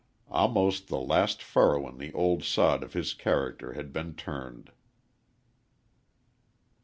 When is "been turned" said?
3.93-4.71